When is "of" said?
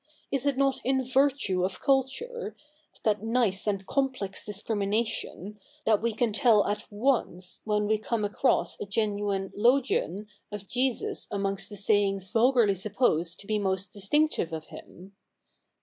1.63-1.79, 2.95-3.03, 10.51-10.67, 14.51-14.65